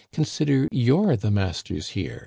Consider 0.11 0.67
you*re 0.71 1.15
the 1.15 1.29
masters 1.29 1.89
here. 1.89 2.19